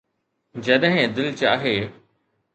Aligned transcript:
جڏهن 0.65 1.05
دل 1.15 1.27
چاهي 1.39 1.77